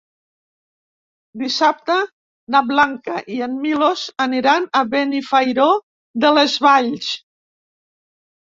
[1.41, 1.97] Dissabte
[2.55, 5.71] na Blanca i en Milos aniran a Benifairó
[6.27, 7.15] de les Valls.